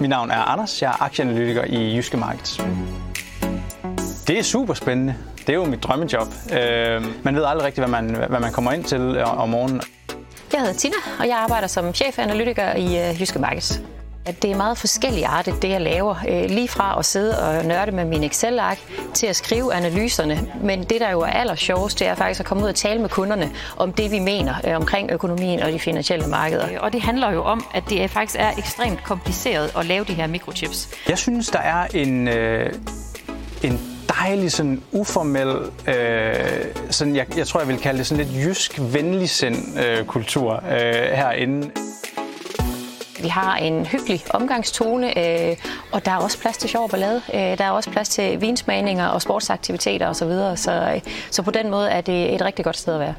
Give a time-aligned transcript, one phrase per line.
[0.00, 2.60] Mit navn er Anders, jeg er aktieanalytiker i Jyske Markets.
[4.26, 5.14] Det er super spændende.
[5.38, 6.26] Det er jo mit drømmejob.
[6.52, 9.82] Øh, man ved aldrig rigtigt, hvad man, hvad man kommer ind til øh, om morgenen.
[10.52, 13.80] Jeg hedder Tina, og jeg arbejder som chefanalytiker i øh, Jyske Markets.
[14.26, 16.14] At det er meget forskellige arter, det jeg laver.
[16.28, 18.78] Øh, lige fra at sidde og nørde med min Excel-ark
[19.14, 20.52] til at skrive analyserne.
[20.62, 23.00] Men det, der jo er aller sjovest, det er faktisk at komme ud og tale
[23.00, 26.78] med kunderne om det, vi mener øh, omkring økonomien og de finansielle markeder.
[26.78, 30.26] Og det handler jo om, at det faktisk er ekstremt kompliceret at lave de her
[30.26, 30.88] mikrochips.
[31.08, 32.72] Jeg synes, der er en, øh,
[33.62, 33.80] en
[34.20, 35.56] dejlig, sådan uformel,
[35.88, 40.54] øh, sådan, jeg, jeg tror, jeg vil kalde det sådan lidt jysk venligsind øh, kultur
[40.54, 41.70] øh, herinde.
[43.22, 45.56] Vi har en hyggelig omgangstone, øh,
[45.92, 47.22] og der er også plads til sjov og ballade.
[47.34, 50.56] Øh, der er også plads til vinsmagninger og sportsaktiviteter osv., så, videre.
[50.56, 53.14] så, øh, så på den måde er det et rigtig godt sted at være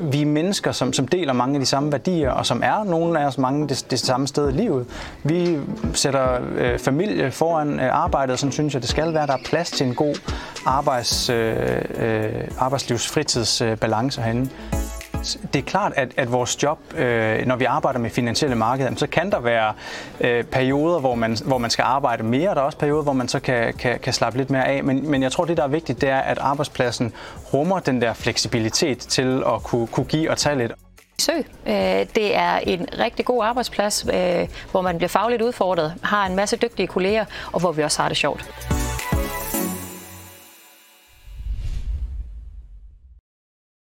[0.00, 3.20] vi er mennesker, som, som deler mange af de samme værdier, og som er nogle
[3.20, 4.86] af os mange det, det samme sted i livet.
[5.24, 5.58] Vi
[5.94, 9.26] sætter øh, familie foran øh, arbejdet, og sådan synes jeg, det skal være.
[9.26, 10.14] Der er plads til en god
[10.66, 11.56] arbejds, øh,
[11.94, 14.50] øh, arbejdslivsfritidsbalance øh, herinde
[15.52, 19.06] det er klart, at, at vores job, øh, når vi arbejder med finansielle markeder, så
[19.06, 19.72] kan der være
[20.20, 23.12] øh, perioder, hvor man, hvor man skal arbejde mere, og der er også perioder, hvor
[23.12, 24.84] man så kan, kan, kan slappe lidt mere af.
[24.84, 27.12] Men, men jeg tror, det der er vigtigt, det er, at arbejdspladsen
[27.54, 30.72] rummer den der fleksibilitet til at kunne, kunne give og tage lidt.
[31.18, 31.32] Sø.
[31.66, 31.74] Øh,
[32.14, 36.56] det er en rigtig god arbejdsplads, øh, hvor man bliver fagligt udfordret, har en masse
[36.56, 38.79] dygtige kolleger, og hvor vi også har det sjovt.